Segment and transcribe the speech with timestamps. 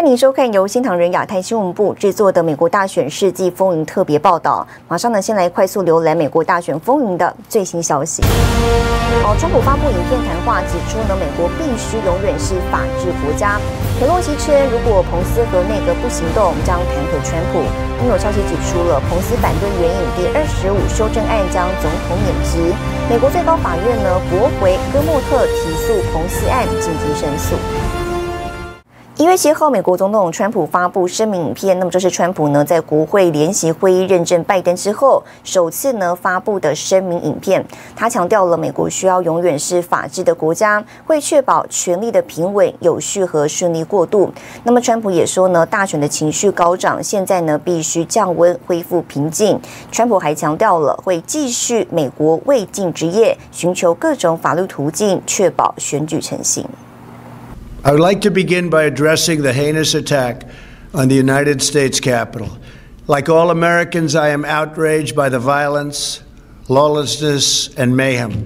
[0.00, 4.66] 欢迎收看由新唐人亚太新闻部制作的《美国大选世纪风云》特别报道。
[4.88, 8.22] 马上呢，先来快速浏览美国大选风云的最新消息。
[9.20, 13.60] 哦，川普发布影片谈话，指出呢，美国必须永远是法治国家。
[14.00, 17.60] 裴洛西称，如果彭斯和内阁不行动，将弹劾川普。
[18.00, 18.40] 因有消息。
[18.48, 22.72] 指出了，彭斯反对援引第二十五修正案，将总统免职。
[23.04, 27.52] 美国最高法院呢，驳回戈莫特提诉彭斯案，紧急申诉。
[29.20, 31.78] 一月七号，美国总统川普发布声明影片。
[31.78, 37.62] 那么，这是川普呢在国会联席会议认证拜登之后，首次呢发布的声明影片。
[37.94, 44.32] 他强调了美国需要永远是法治的国家，会确保权力的平稳、有序和顺利过渡。
[44.64, 49.60] 那么，川普也说呢，大选的情绪高涨，现在呢必须降温，恢复平静。
[49.92, 56.64] 川普还强调了会继续美国未尽之业，寻求各种法律途径，确保选举诚信。
[57.82, 60.42] I would like to begin by addressing the heinous attack
[60.92, 62.48] on the United States Capitol.
[63.06, 66.20] Like all Americans, I am outraged by the violence,
[66.68, 68.44] lawlessness, and mayhem.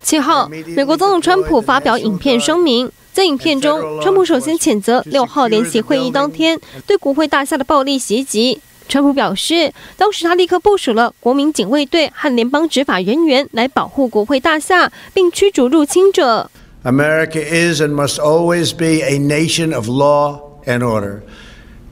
[0.00, 8.60] 七号，美国总统川普发表影片声明，在影片中，川普首先谴责六号联席会议当天对国会大厦的暴力袭击。
[8.88, 16.50] 川普表示，当时他立刻部署了国民警卫队和联邦执法人员来保护国会大厦，并驱逐入侵者。
[16.84, 21.22] America is and must always be a nation of law and order.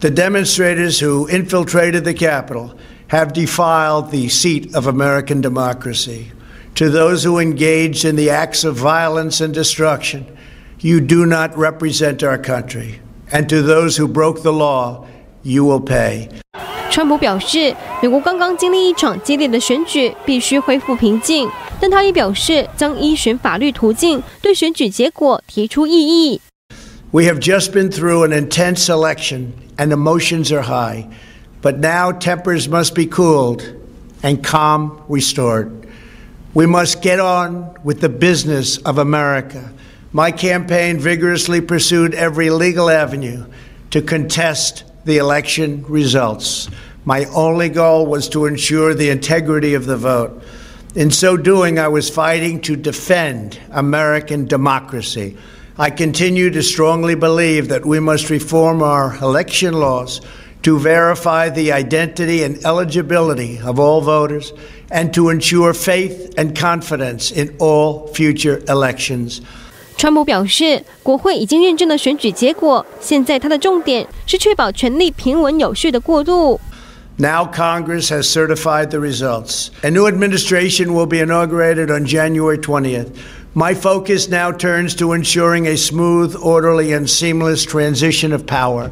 [0.01, 2.77] The demonstrators who infiltrated the Capitol
[3.09, 6.33] have defiled the seat of American democracy.
[6.77, 10.37] To those who engaged in the acts of violence and destruction,
[10.79, 13.01] you do not represent our country.
[13.33, 15.07] And to those who broke the law,
[15.43, 16.29] you will pay.
[16.90, 21.50] 川普表示，美国刚刚经历一场激烈的选举，必须恢复平静。
[21.80, 26.40] 但他也表示，将依循法律途径对选举结果提出异议。
[27.12, 31.08] We have just been through an intense election, and emotions are high.
[31.62, 33.62] But now tempers must be cooled
[34.22, 35.70] and calm restored.
[36.54, 39.72] We must get on with the business of America.
[40.14, 43.46] My campaign vigorously pursued every legal avenue
[43.92, 46.70] to contest the election results.
[47.06, 50.42] My only goal was to ensure the integrity of the vote.
[50.96, 55.36] In so doing, I was fighting to defend American democracy.
[55.78, 60.22] I continue to strongly believe that we must reform our election laws
[60.64, 64.54] to verify the identity and eligibility of all voters
[64.90, 69.42] and to ensure faith and confidence in all future elections.
[69.98, 76.60] 川普表示，国会已经认证了选举结果，现在他的重点是确保权力平稳有序的过渡。
[77.20, 79.72] Now Congress has certified the results.
[79.84, 83.08] A new administration will be inaugurated on January 20th.
[83.54, 88.92] My focus now turns to ensuring a smooth, orderly, and seamless transition of power.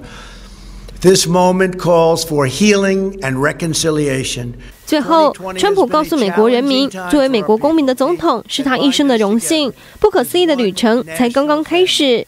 [1.02, 4.54] This moment calls for healing and reconciliation.
[4.86, 9.74] 最后，川普告诉美国人民，作为美国公民的总统是他一生的荣幸。
[10.00, 12.26] 不可思议的旅程才刚刚开始。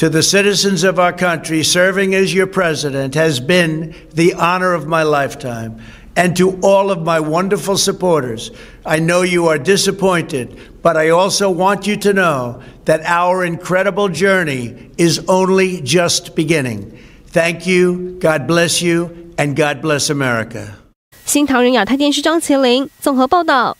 [0.00, 4.86] To the citizens of our country, serving as your president has been the honor of
[4.86, 5.76] my lifetime.
[6.16, 8.50] And to all of my wonderful supporters,
[8.86, 14.08] I know you are disappointed, but I also want you to know that our incredible
[14.08, 16.98] journey is only just beginning.
[17.26, 20.78] Thank you, God bless you, and God bless America.
[21.26, 23.76] 新唐人亚太电视张麒麟综合报道。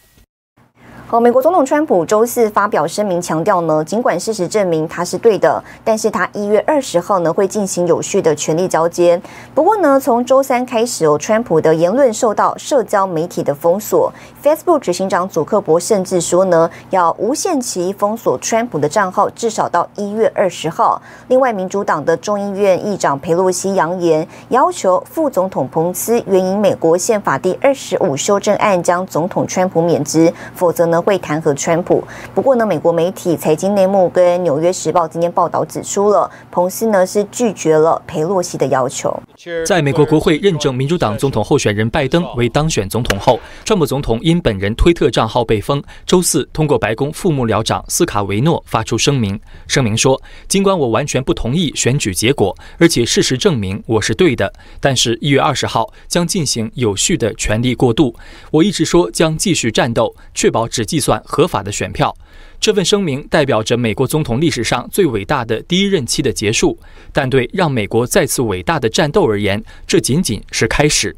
[1.07, 9.21] 好，美国总统川普周四发表声明，强调呢，尽管事实证明他是对的，但是他一月二十号呢会进行有序的权力交接。
[9.53, 14.11] 不过呢，从周三开始哦，川普的言论受到社交媒体的封锁。
[14.43, 20.99] Facebook 执行长祖克伯甚至说呢，要无限期封锁川普的账号，至少到一月二十号。
[21.27, 32.03] 另外，民主党的众议院议长裴洛西扬言，要求副总统彭斯援引美国宪法第二十五修正案，将总统川普免职，否则呢，会弹劾川普。
[32.33, 39.17] 不过呢，美国媒体财经内幕跟纽约时报今天报道指出了，彭斯呢是拒绝了裴洛西的要求。
[39.65, 49.39] 在美国国会认证民主党总统候选人拜登为当选总统后，川普总统因本人推特账号被封，周四通过白宫副幕僚长斯卡维诺发出声明。
[49.67, 58.15] 声明说，尽管我完全不同意选举结果，而且事实证明我是对的，但是一月二十号将进行有序的权力过渡。
[58.51, 62.15] 我一直说将继续战斗，确保只计算合法的选票。
[62.59, 66.77] 这份声明代表着美国总统历史上最伟大的第一任期的结束，
[67.11, 71.15] 但对让美国再次伟大的战斗而言，这仅仅是开始。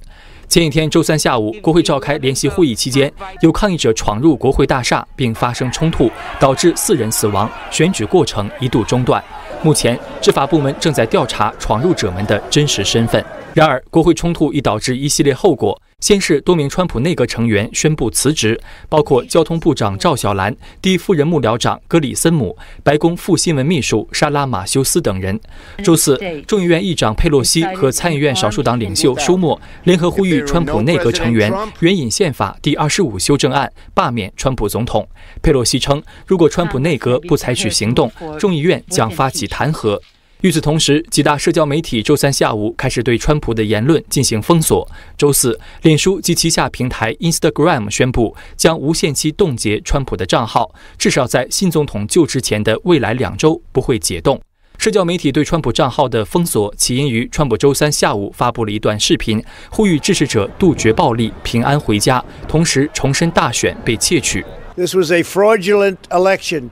[0.49, 3.11] 前一天周三下午，国会召开联席会议期间，
[3.41, 6.09] 有抗议者闯入国会大厦并发生冲突，
[6.39, 9.23] 导致四人死亡，选举过程一度中断。
[9.61, 13.23] 目前执法部门正在调查闯入者们的真实身份。
[13.53, 15.79] 然而，国会冲突已导致一系列后果。
[15.99, 25.39] 先是多名川普内阁成员宣布辞职，包括交通部长赵小兰、第一夫人幕僚长格里森姆、白宫副新闻秘书莎拉马修斯等人。
[25.83, 26.15] 周四，
[26.45, 35.09] 众议院议长佩洛西和参议院少数党领袖舒默联合呼吁川普内阁成员援引宪法第二十五修正案，罢免川普总统。
[35.41, 39.99] 佩洛西称，如果川普内阁不采取行动，众议院将发起弹劾。
[40.41, 44.87] 与此同时，几大社交媒体周三下午开始对川普的言论进行封锁。
[45.17, 54.39] 周四，脸书及旗下平台 Instagram 宣布将无限期冻结川普的账号，至少在新总统就职前的未来两周不会解冻。
[54.77, 64.45] 社交媒体对川普账号的封锁起因于川普周三下午发布了一段视频，呼吁支持者杜绝暴力、平安回家，同时重申大选被窃取。
[64.75, 66.69] This was a fraudulent election,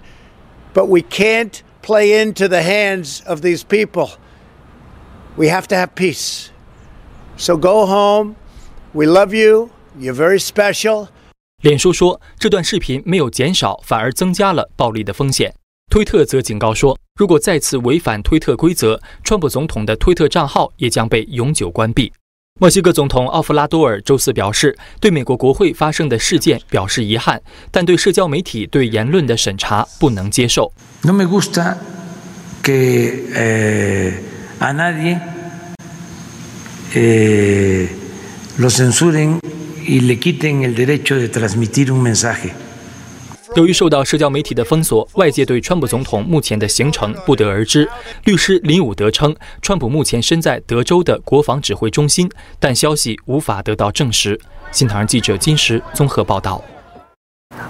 [0.75, 1.51] but we can't
[1.86, 4.10] play into the hands of these people.
[5.38, 6.48] We have to have peace.
[7.38, 8.36] So go home.
[8.94, 9.70] We love you.
[10.00, 11.10] You're very special.
[11.62, 15.54] 脸书说，这段视频没有减少，反而增加了暴力的风险。
[15.92, 22.12] 推特则警告说，如果再次违反推特规则，川普总统的推特账号也将被永久关闭。
[22.57, 30.72] 墨西哥总统奥弗拉多尔周四表示，对美国国会发生的事件表示遗憾，但对社交媒体对言论的审查不能接受。
[31.02, 31.75] No me gusta
[32.63, 33.25] que
[34.60, 35.19] a nadie
[38.58, 39.42] lo censuren
[39.86, 42.54] y le quiten el derecho de transmitir un mensaje.
[43.56, 47.90] 由于受到社交媒体的封锁，外界对川普总统目前的行程不得而知。
[48.25, 52.30] 律师林伍德称，川普目前身在德州的国防指挥中心，
[52.60, 54.38] 但消息无法得到证实。
[54.74, 56.62] 新唐人记者金石综合报道。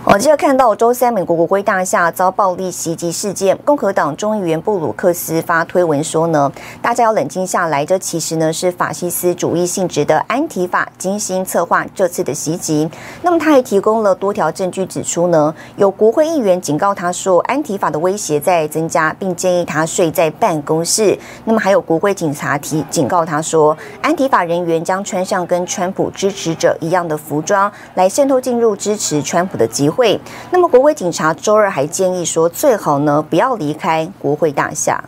[0.06, 6.50] 我，接着看到周三美国国会大厦遭暴力袭击事件，共和党众议员布鲁克斯发推文说呢，
[6.82, 12.90] 大家要冷静下来，这其实呢是法西斯主义性质的安提法精心策划这次的袭击。
[13.24, 21.18] 那么他还提供了多条证据，指出呢，有国会议员警告他说，安提法的威胁在增加，并建议他睡在办公室。
[21.44, 29.96] 那么还有国会警察提警告他说，安提法人员将穿上跟川普支持者一样的服装，来渗透进入支持川普的集会。
[29.96, 30.20] 会，
[30.52, 35.02] 那么国会警察周二还建议说，最好呢不要离开国会大厦。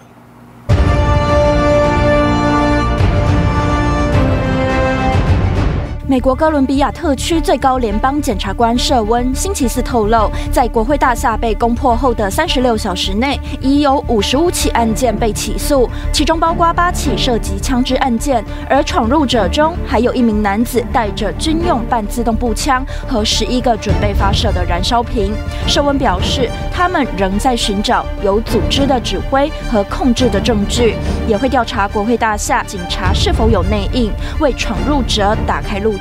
[6.09, 25.33] 美国哥伦比亚特区最高联邦检察官舍温星期四透露，在国会大厦被攻破后的三十六小时内，已有五十五起案件被起诉，其中包括八起涉及枪支案件，而闯入者中还有一名男子带着军用半自动步枪和十一个准备发射的燃烧瓶。
[25.68, 30.95] 舍温表示，他们仍在寻找有组织的指挥和控制的证据，
[31.27, 34.09] 也会调查国会大厦警察是否有内应，
[34.39, 35.96] 为闯入者打开路。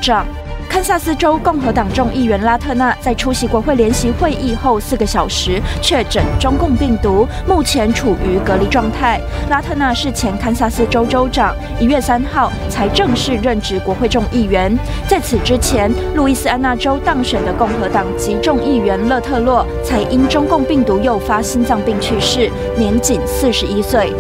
[0.69, 9.21] 堪萨斯州共和党众议员拉特纳在出席国会联席会议后四个小时确诊中共病毒，目前处于隔离状态。
[9.49, 14.77] 拉特纳是前堪萨斯州州长，一月三号才正式任职国会众议员。
[15.09, 24.13] 在此之前，路易斯安那州当选的共和党籍众议员勒特洛才因中共病毒诱发心脏病去世，年仅四十一岁。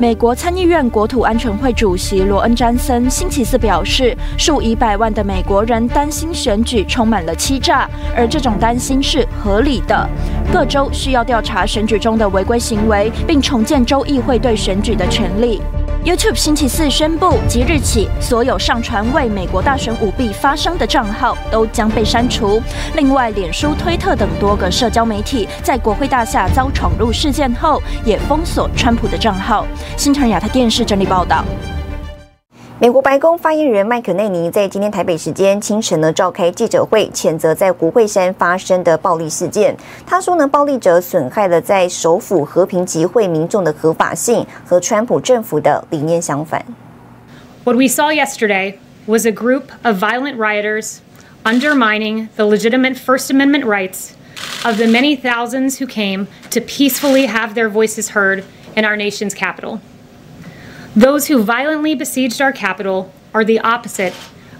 [0.00, 10.08] 美国参议院国土安全会主席罗恩·詹森星期四表示，数以百万的美国人担心选举充满了欺诈，而这种担心是合理的。
[10.52, 15.60] 各州需要调查选举中的违规行为，并重建州议会对选举的权利。
[16.04, 22.62] YouTube 星期四宣布，即日起，所有上传为美国大选舞弊发声的账号都将被删除。
[22.94, 29.66] 另外，脸书、推特等多个社交媒体在国会大厦遭闯入事件后，也封锁川普的账号。
[29.96, 31.44] 新城亚太电视整理报道。
[32.79, 39.73] 美国白宫发言人麦可内尼在今天台北时间清晨呢召开记者会，谴责在国会山发生的暴力事件。
[40.05, 46.61] 他说呢，暴力者损害了在首府和平集会民众的合法性，和川普政府的理念相反。
[47.63, 50.97] What we saw yesterday was a group of violent rioters
[51.45, 54.11] undermining the legitimate First Amendment rights
[54.65, 58.43] of the many thousands who came to peacefully have their voices heard
[58.75, 59.79] in our nation's capital.
[60.98, 64.14] Those who violently besieged our capital are the opposite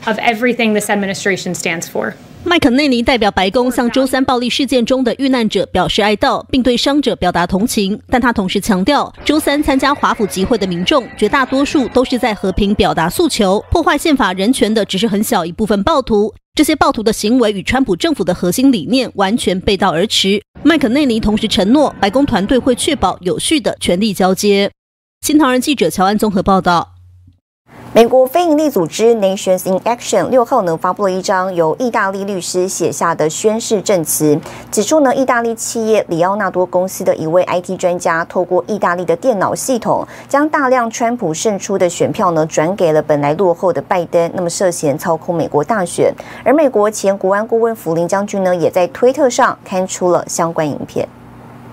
[0.06, 2.12] of everything this administration stands for.
[2.44, 8.00] 麦肯内尼代表白宫向周三暴力事件中的遇难者表示哀悼，并对伤者表达同情。
[8.08, 16.32] 但他同时强调，周三参加华府集会的民众绝大多数都是在和平表达诉求，破坏宪法人权的只是很小一部分暴徒。
[16.54, 20.40] 这些暴徒的行为与川普政府的核心理念完全背道而驰。
[20.62, 24.70] 麦肯内尼同时承诺，白宫团队会确保有序的权力交接。
[25.28, 26.94] 新唐人记者乔安综合报道。
[27.92, 46.14] 美国非营利组织 Nations in Action 六号呢发布了一张由意大利律师写下的宣誓证词，指出呢，意大利企业里奥纳多公司的一位 IT 专家透过意大利的电脑系统，将大量川普胜出的选票呢转给了本来落后的拜登，那么涉嫌操控美国大选。
[46.44, 51.06] 而美国前国安顾问弗林将军呢也在推特上刊出了相关影片。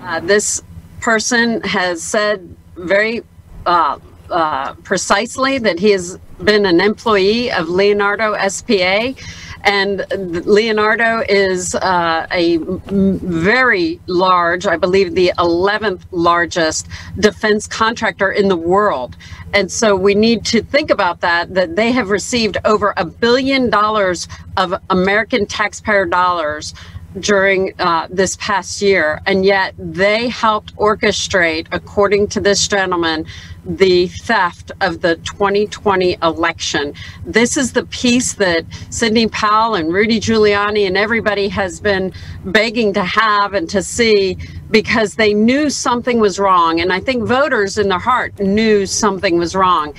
[0.04, 0.60] Uh, this
[1.00, 2.40] person has said
[2.76, 3.22] very,
[3.66, 9.14] uh Uh, precisely that he has been an employee of Leonardo SPA,
[9.62, 10.04] and
[10.44, 12.58] Leonardo is uh, a
[12.88, 16.88] very large, I believe, the 11th largest
[17.20, 19.16] defense contractor in the world.
[19.54, 23.70] And so we need to think about that, that they have received over a billion
[23.70, 26.74] dollars of American taxpayer dollars
[27.20, 33.26] during uh, this past year, and yet they helped orchestrate, according to this gentleman,
[33.64, 36.94] the theft of the 2020 election.
[37.24, 42.12] This is the piece that Sidney Powell and Rudy Giuliani and everybody has been
[42.44, 44.38] begging to have and to see
[44.70, 46.80] because they knew something was wrong.
[46.80, 49.94] And I think voters in their heart knew something was wrong.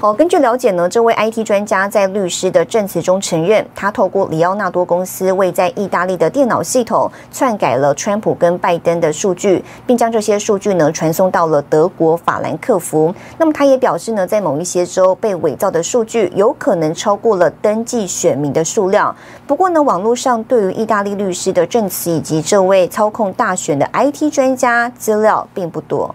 [0.00, 13.14] 好，根据了解呢，这位 IT 专家在律师的证词中承认，他透过里奥纳多公司为在意大利的电脑系统篡改了川普跟拜登的数据，并将这些数据呢传送到了德国法兰克福。
[13.38, 19.14] 那么他也表示呢，在某一些州被伪造的数据有可能超过了登记选民的数量。
[19.46, 26.12] 不过呢，网络上对于意大利律师的证词以及这位操控大选的 IT 专家资料并不多。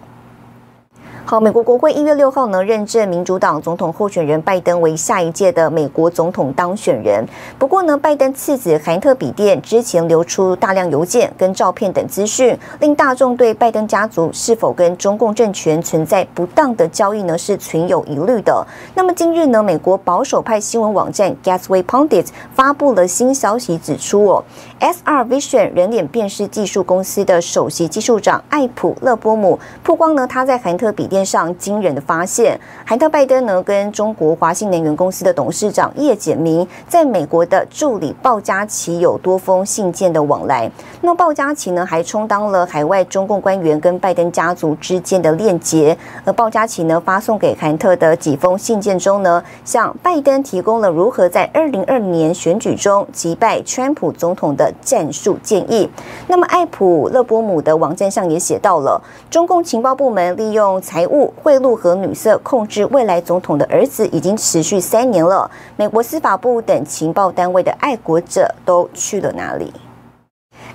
[1.28, 7.26] 好，美国国会一月六号呢认证民主党总统候选人拜登为下一届的美国总统当选人。
[7.58, 18.64] 不过呢，拜登次子韩特比甸之前流出大量邮件跟照片等资讯，令大众对拜登家族是否跟中共政权存在不当的交易呢是存有疑虑的。
[18.94, 24.44] 那么近日呢，美国保守派新闻网站 Gateway Pundit 发布了新消息，指出哦
[24.78, 40.70] ，SR Vision 人脸辨识技术公司的首席技术长艾普勒波姆曝光呢，他在韩特比上惊人的发现，韩特拜登呢跟中国华信能源公司的董事长叶简明在美国的助理鲍嘉琪有多封信件的往来。
[41.00, 45.96] 那鲍嘉琪呢还充当了海外中共官员跟拜登家族之间的链接。
[46.24, 55.88] 而鲍嘉琪呢发送给韩特的几封信件中呢，向拜登提供了如何在二零二零年选举中击败川普总统的战术建议。
[56.26, 65.50] 那么艾普勒波姆的网站上也写到了，中共情报部门利用财物贿赂和女色控制未来总统的儿子已经持续三年了。
[65.76, 69.72] 美国司法部等情报单位的爱国者都去了哪里？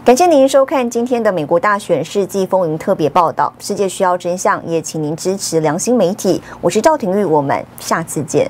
[0.03, 3.53] 感谢您收看今天的美国大选世纪风云特别报道。
[3.59, 6.41] 世界需要真相，也请您支持良心媒体。
[6.59, 8.49] 我是赵廷玉，我们下次见。